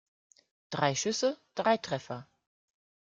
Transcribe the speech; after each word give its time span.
Drei 0.71 0.95
Schüsse, 0.95 1.39
drei 1.53 1.77
Treffer. 1.77 2.27